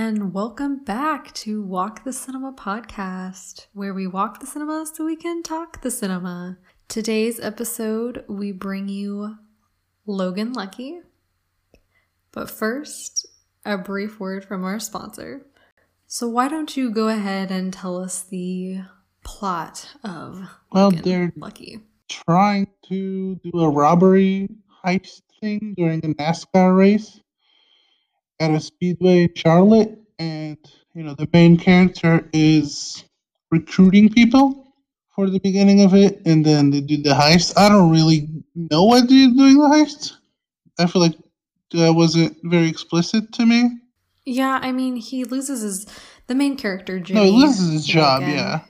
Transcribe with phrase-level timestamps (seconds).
[0.00, 5.14] and welcome back to Walk the Cinema podcast, where we walk the cinema so we
[5.14, 6.56] can talk the cinema.
[6.88, 9.36] Today's episode, we bring you
[10.06, 11.00] Logan Lucky.
[12.32, 13.26] But first,
[13.66, 15.44] a brief word from our sponsor.
[16.06, 18.78] So, why don't you go ahead and tell us the
[19.22, 21.80] plot of Well, Logan they're Lucky?
[22.08, 24.48] trying to do a robbery
[24.82, 27.20] heist thing during a NASCAR race
[28.40, 30.56] at a speedway in Charlotte, and
[30.94, 33.04] you know the main character is
[33.50, 34.66] recruiting people
[35.14, 37.56] for the beginning of it, and then they do the heist.
[37.56, 40.14] I don't really know what they're doing the heist.
[40.78, 41.14] I feel like
[41.72, 43.78] that wasn't very explicit to me.
[44.24, 45.86] Yeah, I mean, he loses his.
[46.26, 48.60] The main character, No, he loses his job, Logan, yeah,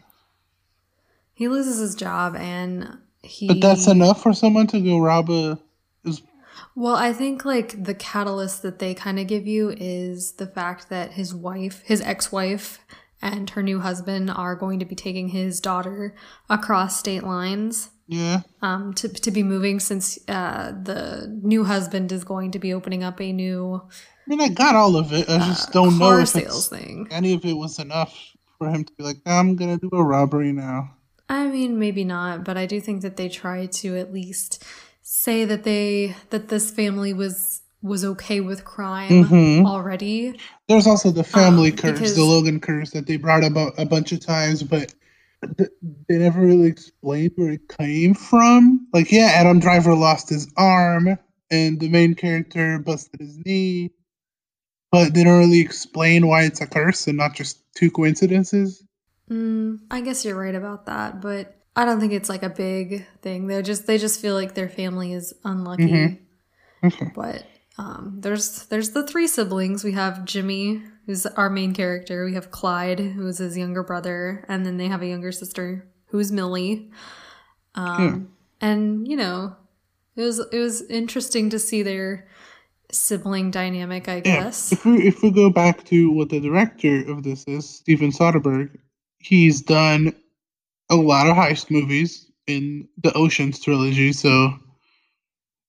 [1.34, 3.46] He loses his job, and he.
[3.48, 5.58] but that's enough for someone to go rob a.
[6.74, 10.88] Well, I think like the catalyst that they kind of give you is the fact
[10.88, 12.78] that his wife, his ex wife,
[13.22, 16.14] and her new husband are going to be taking his daughter
[16.48, 22.24] across state lines yeah, um, to, to be moving since uh, the new husband is
[22.24, 23.90] going to be opening up a new I
[24.26, 25.28] mean I got all of it.
[25.28, 27.06] I just uh, don't know if sales thing.
[27.12, 28.16] any of it was enough
[28.58, 30.96] for him to be like, I'm gonna do a robbery now.
[31.28, 34.64] I mean, maybe not, but I do think that they try to at least
[35.12, 39.66] say that they that this family was was okay with crime Mhm.
[39.66, 40.38] already.
[40.68, 43.82] There's also the family Um, curse, because- the Logan curse that they brought up a,
[43.82, 44.94] a bunch of times, but
[45.58, 45.70] th-
[46.08, 48.86] they never really explained where it came from.
[48.92, 51.18] Like, yeah, Adam Driver lost his arm,
[51.50, 53.90] and the main character busted his knee,
[54.92, 58.84] but they don't really explain why it's a curse and not just two coincidences.
[59.28, 63.06] Mm, I guess you're right about that, but I don't think it's like a big
[63.22, 63.46] thing.
[63.46, 65.84] They just they just feel like their family is unlucky.
[65.88, 66.18] Mhm.
[66.84, 67.10] Okay.
[67.14, 67.44] But
[67.78, 69.84] um, there's there's the three siblings.
[69.84, 72.24] We have Jimmy, who's our main character.
[72.24, 76.32] We have Clyde, who's his younger brother, and then they have a younger sister who's
[76.32, 76.90] Millie.
[77.74, 79.56] Um, and you know,
[80.16, 82.26] it was it was interesting to see their
[82.90, 84.08] sibling dynamic.
[84.08, 84.22] I Yeah.
[84.42, 84.72] guess.
[84.72, 88.76] If we if we go back to what the director of this is, Steven Soderbergh,
[89.18, 90.14] he's done
[90.90, 94.52] a lot of heist movies in the Ocean's trilogy, so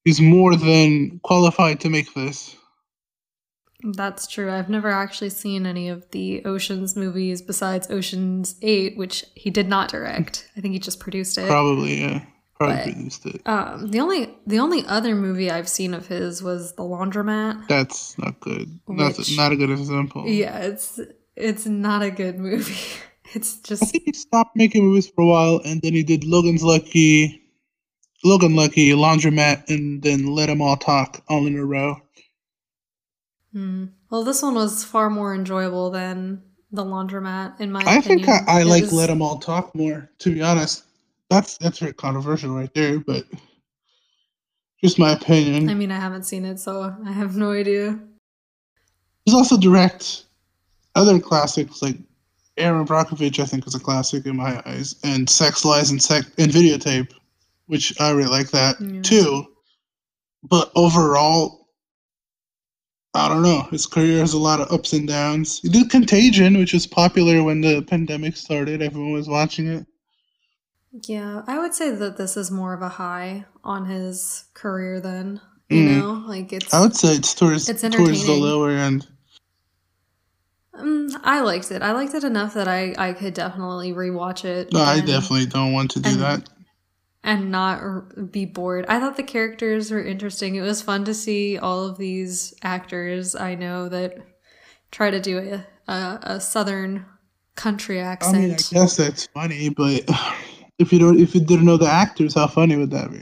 [0.03, 2.55] he's more than qualified to make this.
[3.83, 4.51] That's true.
[4.51, 9.67] I've never actually seen any of the Oceans movies besides Oceans 8, which he did
[9.67, 10.47] not direct.
[10.55, 11.47] I think he just produced it.
[11.47, 12.23] Probably, yeah.
[12.59, 13.41] Probably But- produced it.
[13.47, 17.67] Um, the only the only other movie I've seen of his was The Laundromat.
[17.67, 18.79] That's not good.
[18.87, 20.27] That's not a good example.
[20.27, 20.99] Yeah, it's
[21.35, 22.75] it's not a good movie.
[23.35, 26.25] It's I just think he stopped making movies for a while, and then he did
[26.25, 27.41] Logan's Lucky,
[28.25, 31.95] Logan Lucky, Laundromat, and then Let Them All Talk all in a row.
[33.53, 33.85] hmm.
[34.09, 36.41] well, this one was far more enjoyable than
[36.71, 37.97] The Laundromat in my opinion.
[37.97, 38.27] I think.
[38.27, 40.83] I, I like Let Them All Talk more, to be honest.
[41.29, 43.23] That's that's very controversial right there, but
[44.83, 45.69] just my opinion.
[45.69, 47.97] I mean, I haven't seen it, so I have no idea.
[49.23, 50.25] He's also direct
[50.95, 51.97] other classics like
[52.57, 56.29] Erin Brockovich, I think is a classic in my eyes, and Sex Lies and Sex
[56.37, 57.11] and Videotape,
[57.67, 59.01] which I really like that Yeah.
[59.01, 59.45] too.
[60.43, 61.67] But overall,
[63.13, 63.61] I don't know.
[63.71, 65.59] His career has a lot of ups and downs.
[65.59, 68.81] He did Contagion, which was popular when the pandemic started.
[68.81, 69.85] Everyone was watching it.
[71.07, 75.39] Yeah, I would say that this is more of a high on his career than
[75.69, 76.01] you Mm.
[76.01, 76.73] know, like it's.
[76.73, 79.07] I would say it's towards It's towards the lower end.
[80.75, 81.81] Mm, I liked it.
[81.81, 84.71] I liked it enough that I I could definitely rewatch it.
[84.73, 86.49] No, I definitely don't want to do and- that.
[87.23, 88.01] and not r-
[88.31, 88.85] be bored.
[88.87, 90.55] I thought the characters were interesting.
[90.55, 94.15] It was fun to see all of these actors I know that
[94.91, 97.05] try to do a a, a southern
[97.55, 98.35] country accent.
[98.35, 100.03] I mean, I guess that's funny, but
[100.79, 103.21] if you don't, if you didn't know the actors, how funny would that be?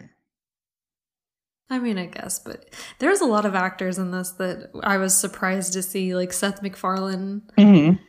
[1.69, 2.65] I mean, I guess, but
[2.97, 6.61] there's a lot of actors in this that I was surprised to see, like Seth
[6.63, 8.01] MacFarlane Mm-hmm.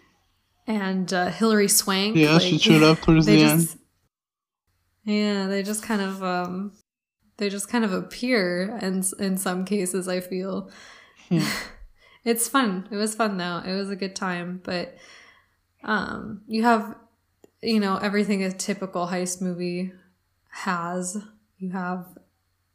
[0.67, 2.17] and uh, Hilary Swank.
[2.17, 3.77] Yeah, like, she showed up towards they the just,
[5.05, 6.73] Yeah, they just kind of um,
[7.37, 10.71] they just kind of appear, and in some cases, I feel
[11.29, 11.41] Hmm.
[12.25, 12.89] it's fun.
[12.91, 13.63] It was fun though.
[13.65, 14.97] It was a good time, but
[15.85, 16.97] um, you have
[17.63, 19.93] you know everything a typical heist movie
[20.51, 21.17] has.
[21.59, 22.07] You have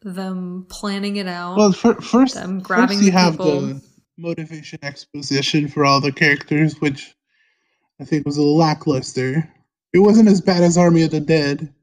[0.06, 1.58] them planning it out.
[1.58, 3.62] Well, fir- first, them grabbing first you the have people.
[3.62, 3.82] the
[4.18, 7.14] motivation exposition for all the characters, which
[8.00, 9.52] I think was a lackluster.
[9.94, 11.74] It wasn't as bad as Army of the Dead.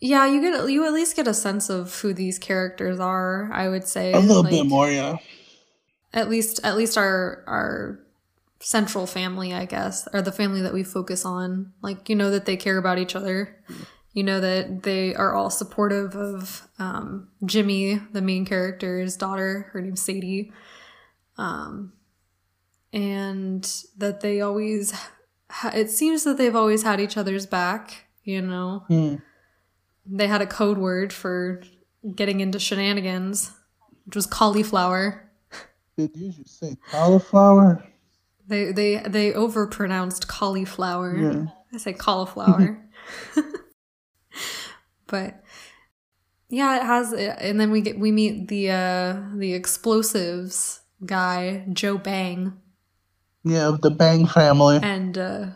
[0.00, 3.50] yeah, you get you at least get a sense of who these characters are.
[3.52, 5.16] I would say A little Like, bit more, yeah.
[6.14, 7.98] At least, at least our our
[8.60, 11.72] central family, I guess, or the family that we focus on.
[11.82, 13.56] Like, you know that they care about each other.
[14.12, 19.70] You know that they are all supportive of um, Jimmy, the main character's daughter.
[19.72, 20.52] Her name's Sadie.
[21.38, 21.94] Um,
[22.92, 23.62] and
[23.96, 24.92] that they always,
[25.48, 28.84] ha- it seems that they've always had each other's back, you know?
[28.88, 29.16] Hmm.
[30.04, 31.62] They had a code word for
[32.14, 33.50] getting into shenanigans,
[34.04, 35.30] which was cauliflower.
[35.96, 37.84] Did you just say cauliflower?
[38.48, 41.16] They they they overpronounced cauliflower.
[41.16, 41.44] Yeah.
[41.72, 42.84] I say cauliflower.
[45.12, 45.44] but
[46.48, 51.98] yeah, it has and then we get we meet the uh the explosives guy, Joe
[51.98, 52.54] Bang,
[53.44, 54.80] Yeah, of the Bang family.
[54.82, 55.46] and uh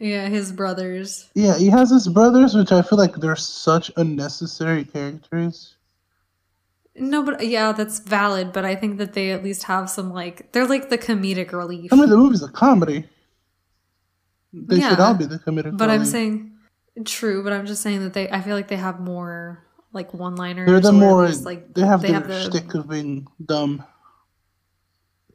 [0.00, 1.28] yeah, his brothers.
[1.34, 5.76] Yeah, he has his brothers, which I feel like they're such unnecessary characters.
[6.96, 10.52] No, but yeah, that's valid, but I think that they at least have some like
[10.52, 11.92] they're like the comedic relief.
[11.92, 13.04] I mean, the movie's a comedy.
[14.52, 15.76] They should all be the comedic.
[15.76, 16.52] But I'm saying
[17.04, 20.36] true, but I'm just saying that they I feel like they have more like one
[20.36, 20.68] liners.
[20.68, 23.84] they're the more like they have they their have the shtick of being dumb.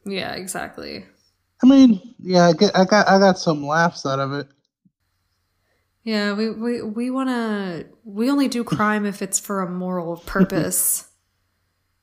[0.06, 1.06] Yeah, exactly.
[1.64, 4.48] I mean, yeah, I, get, I got I got some laughs out of it.
[6.04, 10.18] Yeah, we we we want to we only do crime if it's for a moral
[10.18, 11.10] purpose.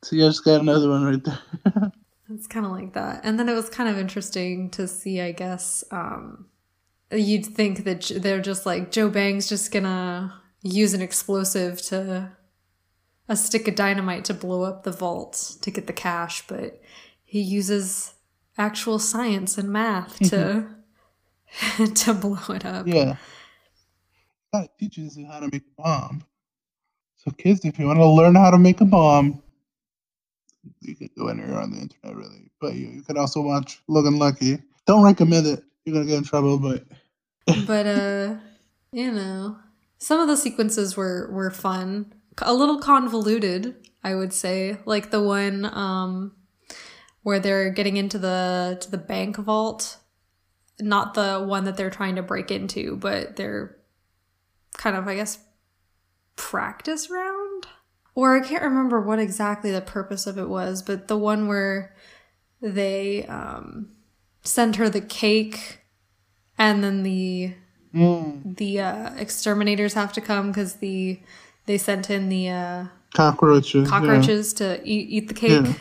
[0.04, 1.38] So you just got another one right there.
[2.34, 3.20] it's kind of like that.
[3.22, 6.46] And then it was kind of interesting to see, I guess, um
[7.16, 10.32] you'd think that they're just like Joe Bang's just to
[10.62, 12.32] use an explosive to
[13.28, 16.80] a stick of dynamite to blow up the vault to get the cash, but
[17.24, 18.14] he uses
[18.58, 20.66] actual science and math to
[21.56, 21.84] mm-hmm.
[21.92, 22.86] to blow it up.
[22.86, 23.16] yeah,
[24.52, 26.22] that teaches you how to make a bomb.
[27.16, 29.42] So kids, if you want to learn how to make a bomb,
[30.80, 32.50] you can go anywhere on the internet, really.
[32.60, 34.58] But you, you can also watch Logan Lucky.
[34.86, 35.62] Don't recommend it.
[35.84, 36.84] You're gonna get in trouble, but
[37.66, 38.34] but uh
[38.92, 39.56] you know
[39.98, 42.12] some of the sequences were were fun.
[42.40, 44.78] A little convoluted i would say.
[44.84, 46.32] Like the one um
[47.22, 49.98] where they're getting into the to the bank vault.
[50.80, 53.76] Not the one that they're trying to break into but they're
[54.76, 55.38] kind of i guess
[56.36, 57.66] practice round?
[58.14, 61.94] Or i can't remember what exactly the purpose of it was but the one where
[62.60, 63.90] they um
[64.42, 65.81] send her the cake
[66.58, 67.54] and then the
[67.94, 71.20] mm, the uh, exterminators have to come because the
[71.66, 72.84] they sent in the uh,
[73.14, 73.84] cockroaches.
[73.84, 73.88] yeah.
[73.88, 75.64] cockroaches to eat, eat the cake.
[75.64, 75.74] Yeah.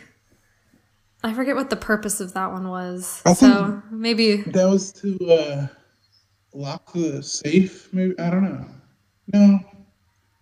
[1.23, 3.21] I forget what the purpose of that one was.
[3.25, 5.67] I so maybe That was to uh,
[6.53, 7.93] lock the safe.
[7.93, 8.65] Maybe I don't know.
[9.33, 9.59] No,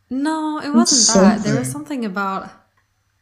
[0.09, 1.43] no, it wasn't that.
[1.43, 2.49] There was something about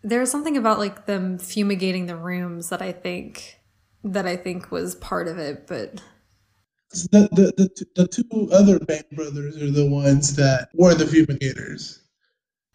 [0.03, 3.60] there was something about like them fumigating the rooms that I think
[4.03, 6.01] that I think was part of it, but
[6.89, 12.01] the the the, the two other Bang brothers are the ones that were the fumigators.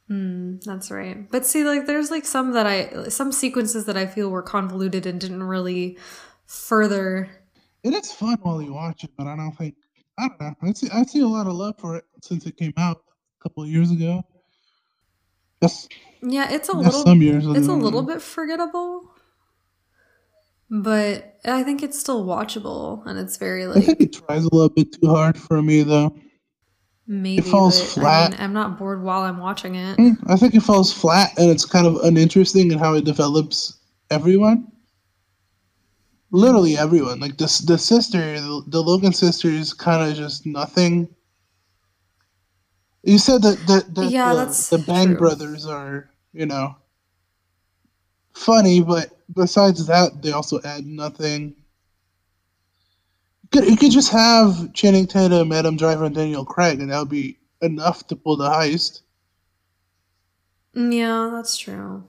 [0.08, 1.30] Hmm, that's right.
[1.30, 5.06] But see, like, there's like some that I, some sequences that I feel were convoluted
[5.06, 5.96] and didn't really
[6.46, 7.30] further.
[7.82, 9.74] It is fun while you watch it, but I don't think
[10.18, 10.54] I don't know.
[10.62, 12.98] I see I see a lot of love for it since it came out
[13.40, 14.22] a couple of years ago.
[15.60, 15.88] That's
[16.20, 17.46] Yeah, it's a little, some years.
[17.46, 19.10] it's a little bit forgettable,
[20.72, 23.76] but I think it's still watchable and it's very like.
[23.76, 26.16] I think it tries a little bit too hard for me though.
[27.06, 27.38] maybe.
[27.46, 28.30] It falls but, I flat.
[28.30, 29.98] mean, I'm not bored while I'm watching it.
[29.98, 33.78] Mm, I think it falls flat and it's kind of uninteresting in how it develops
[34.10, 34.66] everyone.
[36.30, 37.20] Literally everyone.
[37.20, 41.06] Like the the sister, the, the Logan sister is kind of just nothing.
[43.02, 45.18] You said that that, that Yeah, the, that's the Bang true.
[45.18, 46.76] brothers are you know
[48.34, 51.54] funny, but besides that, they also add nothing.
[53.42, 56.98] You could, you could just have Channing Tatum, Adam Driver, and Daniel Craig, and that
[56.98, 59.02] would be enough to pull the heist.
[60.74, 62.04] Yeah, that's true.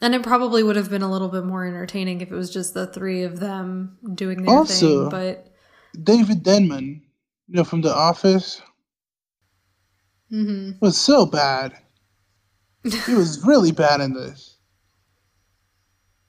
[0.00, 2.74] And it probably would have been a little bit more entertaining if it was just
[2.74, 5.10] the three of them doing their Also- thing.
[5.10, 5.52] But
[6.02, 7.02] David Denman,
[7.46, 8.60] you know, from The Office,
[10.32, 10.80] mhm.
[10.80, 11.74] was so bad.
[13.06, 14.51] He was really bad in this.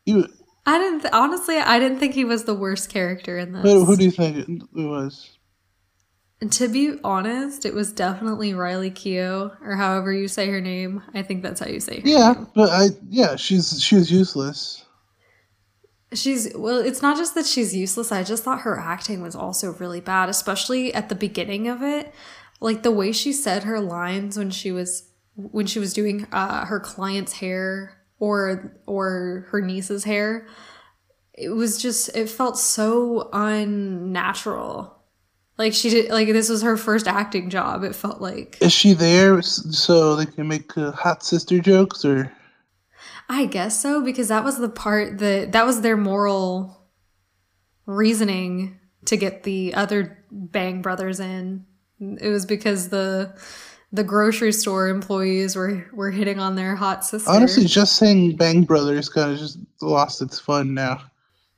[0.07, 0.27] Wa-
[0.65, 1.57] I didn't th- honestly.
[1.57, 3.63] I didn't think he was the worst character in this.
[3.63, 5.37] who, do you think it, it was?
[6.41, 11.01] And to be honest, it was definitely Riley Keough, or however you say her name.
[11.13, 12.47] I think that's how you say her Yeah, name.
[12.53, 14.85] but I yeah, she's she's useless.
[16.13, 18.11] She's well, it's not just that she's useless.
[18.11, 22.13] I just thought her acting was also really bad, especially at the beginning of it.
[22.59, 26.65] Like the way she said her lines when she was when she was doing uh,
[26.65, 30.47] her client's hair or or her niece's hair.
[31.33, 34.97] it was just it felt so unnatural.
[35.57, 37.83] Like she did like this was her first acting job.
[37.83, 42.31] It felt like Is she there so they can make uh, hot sister jokes or?
[43.27, 46.87] I guess so because that was the part that that was their moral
[47.85, 51.65] reasoning to get the other Bang brothers in.
[51.99, 53.37] It was because the
[53.93, 57.29] the grocery store employees were were hitting on their hot sister.
[57.29, 61.01] Honestly, just saying Bang Brothers kind of just lost its fun now.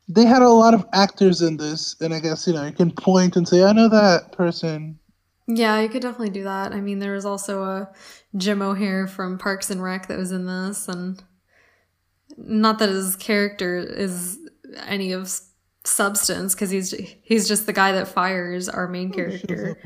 [0.07, 2.91] They had a lot of actors in this, and I guess you know you can
[2.91, 4.99] point and say, "I know that person."
[5.47, 6.73] yeah, you could definitely do that.
[6.73, 7.89] I mean, there was also a
[8.35, 11.23] Jim O'Heir from Parks and Rec that was in this, and
[12.37, 14.39] not that his character is
[14.85, 15.31] any of
[15.85, 16.91] substance because he's
[17.23, 19.77] he's just the guy that fires our main character.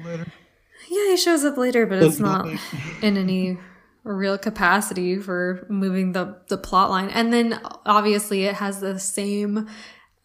[0.90, 1.06] Shows up later.
[1.06, 2.48] Yeah, he shows up later, but it's not
[3.02, 3.58] in any
[4.04, 7.10] real capacity for moving the the plot line.
[7.10, 9.68] And then obviously it has the same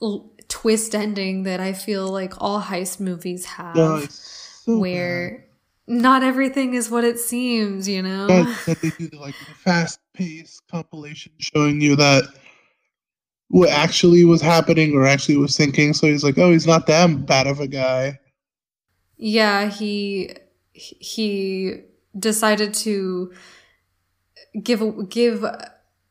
[0.00, 5.46] l- twist ending that I feel like all heist movies have, oh, No, so where
[5.86, 7.88] not everything is what it seems.
[7.88, 8.26] You know?
[8.26, 12.24] that they do the, like fast-paced compilation showing you that
[13.48, 15.92] what actually was happening or actually was thinking.
[15.92, 18.18] So he's like, "Oh, he's not that bad of a guy."
[19.16, 20.34] Yeah, he
[20.74, 21.82] he
[22.18, 23.32] decided to
[24.62, 25.44] give give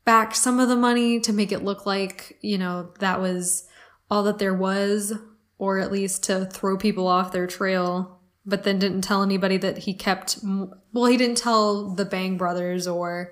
[0.06, 3.68] back some of the money to make it look like, you know, that was
[4.10, 5.14] all that there was
[5.58, 9.80] or at least to throw people off their trail, but then didn't tell anybody that
[9.80, 13.32] he kept well, he didn't tell the Bang brothers or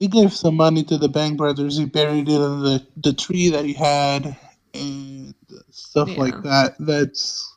[0.00, 1.76] He gave some money to the Bang Brothers.
[1.78, 4.36] He buried it in the the tree that he had
[4.74, 5.34] and
[5.70, 6.20] stuff Yeah.
[6.20, 6.76] like that.
[6.78, 7.56] That's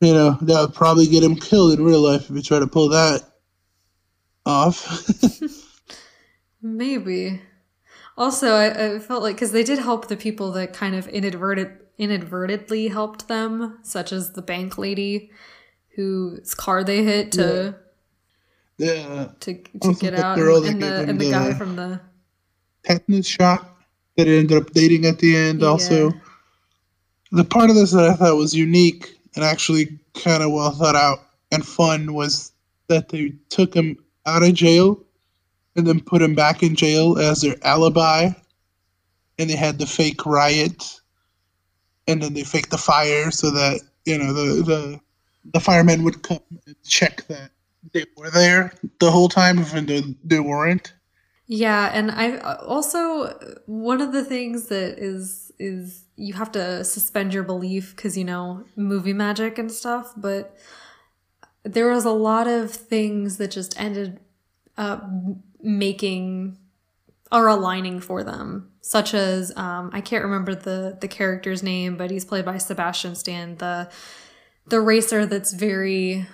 [0.00, 2.66] you know that would probably get him killed in real life if he tried to
[2.66, 3.22] pull that
[4.44, 5.10] off.
[6.62, 7.40] Maybe.
[8.18, 11.70] Also, I, I felt like because they did help the people that kind of inadvertent,
[11.98, 15.30] inadvertently helped them, such as the bank lady
[15.94, 17.74] whose car they hit to
[18.78, 21.76] yeah, to, to Also get the out, and, that and the the guy the- from
[21.76, 22.00] the
[22.82, 23.76] tetanus shot
[24.16, 25.62] that ended up dating at the end.
[25.62, 26.18] Also, Yeah.
[27.32, 30.96] the part of this that I thought was unique and actually kind of well thought
[30.96, 31.18] out
[31.52, 32.52] and fun was
[32.88, 35.00] that they took him out of jail
[35.76, 38.30] and then put him back in jail as their alibi.
[39.38, 40.98] And they had the fake riot,
[42.08, 45.00] and then they faked the fire so that you know the the
[45.52, 47.50] the firemen would come and check that
[47.92, 50.94] they were there the whole time, even though they weren't.
[51.46, 57.34] Yeah, and I also one of the things that is is you have to suspend
[57.34, 60.56] your belief because you know movie magic and stuff, but
[61.62, 64.20] there was a lot of things that just ended
[64.76, 65.04] up
[65.62, 66.58] making
[67.32, 72.10] or aligning for them, such as um, I can't remember the the character's name, but
[72.10, 73.90] he's played by Sebastian Stan, the
[74.66, 76.26] the racer that's very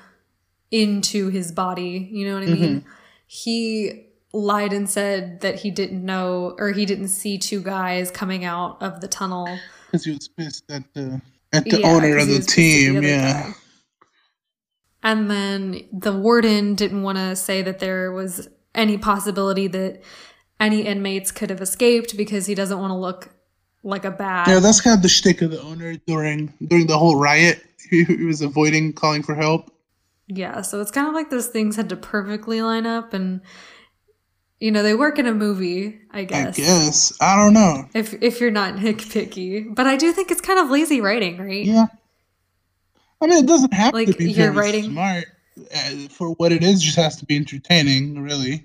[0.70, 2.08] into his body.
[2.12, 2.84] You know what I mean?
[3.26, 8.44] He lied and said that he didn't know or he didn't see two guys coming
[8.44, 9.58] out of the tunnel.
[9.86, 11.20] Because he was pissed at the
[11.52, 13.02] at the Yeah, owner of the at the team.
[13.02, 13.54] yeah, guy.
[15.02, 20.02] And then the warden didn't want to say that there was any possibility that
[20.60, 23.28] any inmates could have escaped because he doesn't want to look
[23.82, 24.46] like a bad.
[24.48, 24.60] yeah.
[24.60, 27.62] That's kind of the shtick of the owner during during the whole riot.
[27.90, 29.70] He, he was avoiding calling for help.
[30.26, 33.42] Yeah, so it's kind of like those things had to perfectly line up and
[34.62, 36.56] you know, they work in a movie, I guess.
[36.58, 37.84] I guess I don't know.
[37.94, 39.74] If if you're not nitpicky.
[39.74, 41.64] But I do think it's kind of lazy writing, right?
[41.64, 41.86] Yeah,
[43.20, 45.24] I mean it doesn't have Like, to be you're writing- smart.
[45.74, 48.22] Uh, for what it is, just has to be entertaining.
[48.22, 48.64] Really,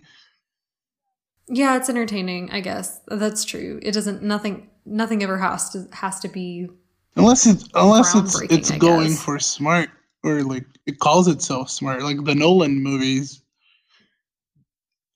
[1.50, 3.00] Yeah, it's entertaining, I guess.
[3.08, 3.80] That's true.
[3.82, 6.70] It doesn't nothing nothing ever has to has to be
[7.16, 9.24] unless it's unless it's it's I going guess.
[9.24, 9.90] for smart
[10.24, 13.42] or like it calls itself smart, like the Nolan movies.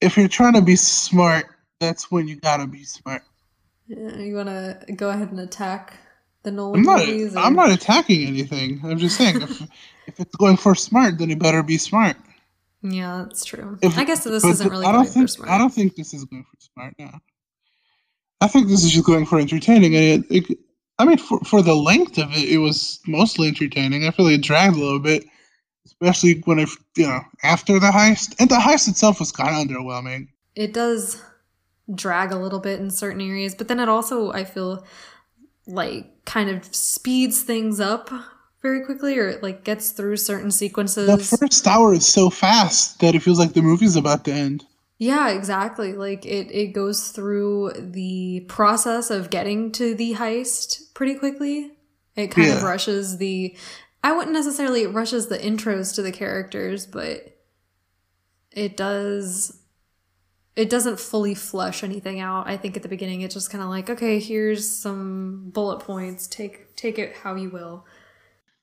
[0.01, 1.45] If you're trying to be smart,
[1.79, 3.23] that's when you gotta be smart.
[3.87, 5.93] Yeah, you want to go ahead and attack
[6.43, 6.99] the Nolan I'm not.
[7.05, 7.35] movies?
[7.35, 8.81] I'm not attacking anything.
[8.83, 9.61] I'm just saying if
[10.07, 12.17] if it's going for smart, then it better be smart.
[12.81, 13.77] Yeah, that's true.
[13.81, 15.23] If- I guess this isn't really I going don't think.
[15.25, 15.49] for smart.
[15.51, 16.95] I don't think this is going for smart.
[16.97, 17.11] No.
[18.39, 20.49] I think this is just going for entertaining, and it.
[20.49, 20.57] it
[20.97, 24.05] I mean, for for the length of it, it was mostly entertaining.
[24.07, 25.25] I feel like it dragged a little bit,
[25.91, 29.67] especially when it, you know, after the heist, and the heist itself was kind of
[29.77, 30.27] underwhelming.
[30.55, 31.21] it does
[31.93, 34.85] drag a little bit in certain areas, but then it also I feel
[35.67, 38.09] like kind of speeds things up
[38.61, 41.07] very quickly or it like gets through certain sequences.
[41.07, 44.65] The first hour is so fast that it feels like the movie's about to end.
[44.99, 45.93] Yeah, exactly.
[45.93, 51.71] Like it it goes through the process of getting to the heist pretty quickly.
[52.15, 52.65] It kind of Yeah.
[52.65, 53.55] rushes the
[54.03, 57.37] I wouldn't necessarily it rushes the intros to the characters, but
[58.51, 59.57] it does
[60.55, 62.47] it doesn't fully flesh anything out.
[62.47, 66.27] I think at the beginning it's just kind of like, okay, here's some bullet points.
[66.27, 67.85] Take take it how you will.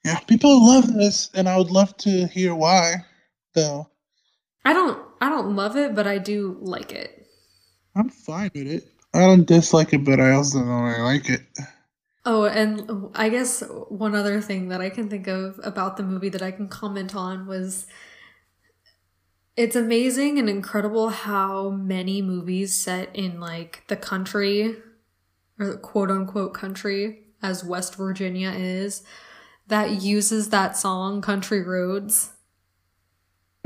[0.04, 2.94] Yeah, people love this, and I would love to hear why.
[3.54, 3.88] Though
[4.64, 7.26] I don't I don't love it, but I do like it.
[7.96, 8.84] I'm fine with it.
[9.14, 11.40] I don't dislike it, but I also don't really like it.
[12.30, 16.28] Oh, and I guess one other thing that I can think of about the movie
[16.28, 17.86] that I can comment on was
[19.56, 24.76] it's amazing and incredible how many movies set in like the country
[25.58, 29.02] or quote unquote country as West Virginia is
[29.68, 32.32] that uses that song Country Roads.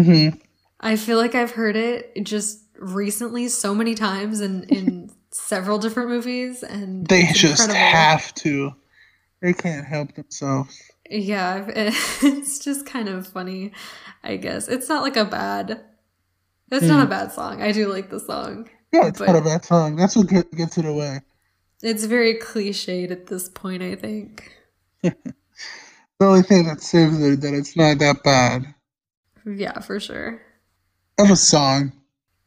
[0.00, 0.28] hmm
[0.78, 6.10] I feel like I've heard it just recently so many times in in several different
[6.10, 7.74] movies and They just incredible.
[7.74, 8.74] have to.
[9.40, 10.80] They can't help themselves.
[11.10, 13.72] Yeah, it's just kind of funny,
[14.22, 14.68] I guess.
[14.68, 15.80] It's not like a bad.
[16.70, 17.10] It's not a hmm.
[17.10, 17.60] bad song.
[17.60, 18.70] I do like the song.
[18.92, 19.96] Yeah, it's not a bad song.
[19.96, 21.20] That's what get- gets it away.
[21.82, 24.52] It's very cliched at this point, I think.
[26.22, 28.72] The only thing that saves it that it's not that bad.
[29.44, 30.40] Yeah, for sure.
[31.18, 31.90] Of a song.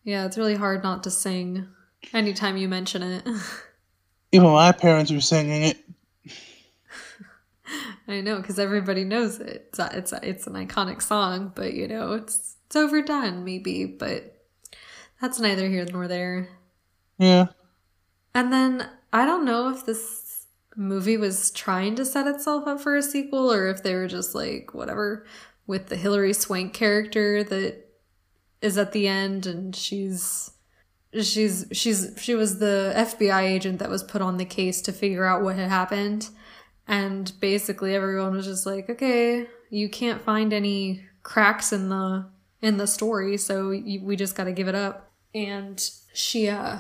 [0.06, 1.68] Yeah, it's really hard not to sing
[2.14, 3.28] anytime you mention it.
[4.32, 5.78] Even my parents were singing it.
[8.08, 9.68] I know because everybody knows it.
[9.70, 13.86] It's a, it's a, it's an iconic song, but you know it's it's overdone maybe,
[13.86, 14.36] but
[15.22, 16.50] that's neither here nor there.
[17.18, 17.48] Yeah.
[18.34, 22.96] And then I don't know if this movie was trying to set itself up for
[22.96, 25.26] a sequel or if they were just like whatever
[25.68, 27.86] with the Hilary Swank character that
[28.62, 30.52] is at the end and she's
[31.22, 35.26] she's she's she was the FBI agent that was put on the case to figure
[35.26, 36.30] out what had happened
[36.88, 42.26] and basically everyone was just like okay you can't find any cracks in the
[42.62, 46.80] in the story so you, we just got to give it up and she uh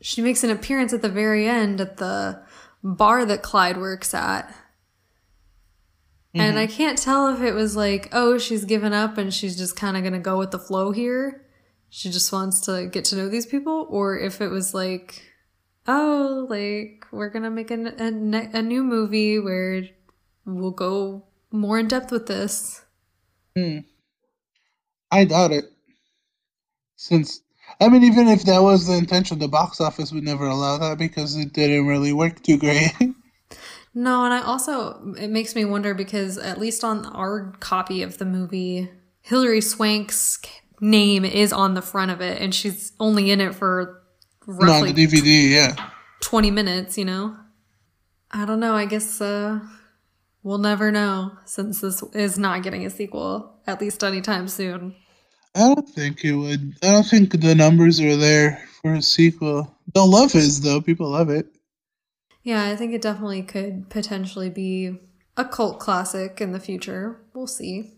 [0.00, 2.40] she makes an appearance at the very end at the
[2.82, 4.54] bar that Clyde works at.
[6.34, 9.74] And I can't tell if it was like, oh, she's given up and she's just
[9.74, 11.44] kind of going to go with the flow here.
[11.90, 13.86] She just wants to get to know these people.
[13.88, 15.22] Or if it was like,
[15.86, 19.84] oh, like, we're to make a, a, a new movie where
[20.44, 22.84] we'll go more in depth with this.
[23.56, 23.78] Hmm.
[25.10, 25.64] I doubt it.
[26.96, 27.40] Since
[27.80, 30.98] I mean, even if that was the intention, the box office would never allow that
[30.98, 32.92] because it didn't really work too great.
[33.94, 38.18] No, and I also it makes me wonder because at least on our copy of
[38.18, 38.88] the movie,
[39.22, 40.38] Hilary Swank's
[40.80, 44.02] name is on the front of it, and she's only in it for
[44.46, 45.90] no, roughly the DVD, yeah.
[46.20, 46.98] twenty minutes.
[46.98, 47.36] You know,
[48.30, 48.74] I don't know.
[48.74, 49.60] I guess uh,
[50.42, 54.94] we'll never know since this is not getting a sequel at least anytime soon.
[55.54, 56.76] I don't think it would.
[56.82, 59.76] I don't think the numbers are there for a sequel.
[59.94, 60.80] The love is though.
[60.80, 61.46] People love it.
[62.42, 64.98] Yeah, I think it definitely could potentially be
[65.36, 67.20] a cult classic in the future.
[67.34, 67.94] We'll see.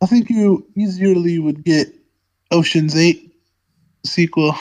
[0.00, 1.88] I think you easily would get
[2.52, 3.34] Ocean's Eight
[4.04, 4.54] sequel.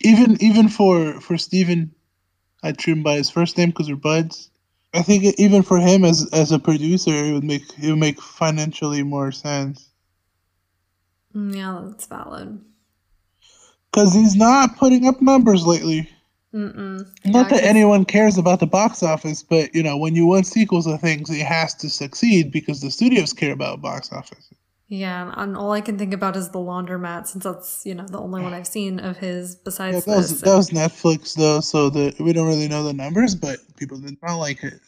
[0.00, 1.92] Even even for for Steven,
[2.62, 4.50] I trim by his first name because we're buds.
[4.94, 8.20] I think even for him as as a producer, it would make it would make
[8.22, 9.84] financially more sense
[11.34, 12.58] Mm, Yeah, that's valid.
[13.90, 16.08] because he's not putting up numbers lately.
[16.54, 17.00] Mm-mm.
[17.00, 20.26] Not Yeah, that 'cause- anyone cares about the box office, but you know when you
[20.26, 24.48] want sequels of things, it has to succeed because the studios care about box office.
[24.90, 28.18] Yeah, and- all I can think about is the laundromat, since that's you know the
[28.18, 30.40] only one I've seen of his Yeah, besides that was this.
[30.40, 34.16] that was Netflix though, so the we don't really know the numbers, but people did
[34.22, 34.80] not like it.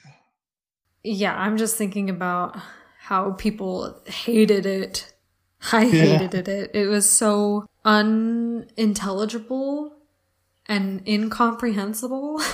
[1.05, 2.57] yeah, I'm just thinking about
[2.99, 5.13] how people hated it.
[5.73, 6.17] I Yeah.
[6.19, 6.71] hated it.
[6.75, 9.93] It was so unintelligible
[10.67, 12.41] and incomprehensible.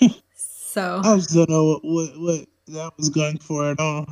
[0.34, 4.06] so I just don't know what, what, what that was going for at all.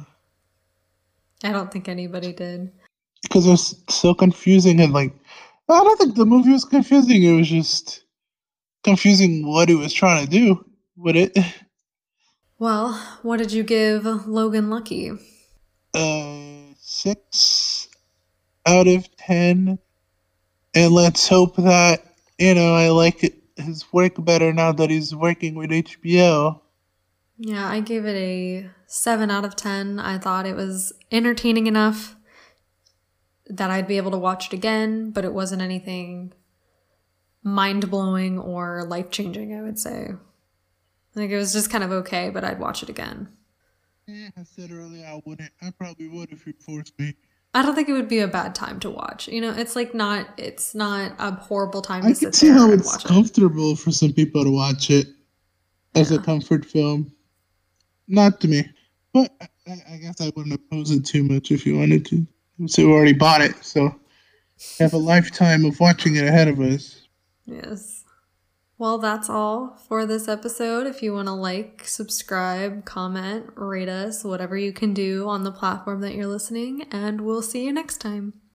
[1.45, 2.73] I don't think anybody did.
[3.23, 5.15] Because it was so confusing and like,
[5.69, 7.23] I don't think the movie was confusing.
[7.23, 8.05] It was just
[8.85, 10.65] confusing what it was trying to do
[10.97, 11.37] with it.
[12.59, 15.13] Well, what did you give Logan Lucky?
[15.95, 17.89] Uh, six
[18.67, 19.79] out of ten.
[20.75, 22.05] And let's hope that,
[22.39, 26.61] you know, I like it, his work better now that he's working with HBO.
[27.45, 29.99] Yeah, I gave it a 7 out of 10.
[29.99, 32.15] I thought it was entertaining enough
[33.49, 36.33] that I'd be able to watch it again, but it wasn't anything
[37.43, 40.11] mind blowing or life changing, I would say.
[41.17, 43.29] Like it was just kind of okay, but I'd watch it again.
[44.07, 45.51] Yeah, I said earlier I wouldn't.
[45.61, 47.17] I probably would if you forced me.
[47.55, 49.27] I don't think it would be a bad time to watch.
[49.27, 52.49] You know, it's like not it's not a horrible time to I sit can see
[52.49, 53.09] there how it's watch it.
[53.09, 55.09] comfortable for some people to watch it
[55.97, 57.13] as a comfort film.
[58.13, 58.69] Not to me,
[59.15, 59.33] but
[59.67, 62.27] I, I guess I wouldn't oppose it too much if you wanted to.
[62.67, 63.95] So we already bought it, so
[64.79, 67.09] have a lifetime of watching it ahead of us.
[67.47, 68.05] Yes.
[68.77, 70.87] Well, that's all for this episode.
[70.87, 75.51] If you want to like, subscribe, comment, rate us, whatever you can do on the
[75.51, 78.42] platform that you're listening, and we'll see you next time.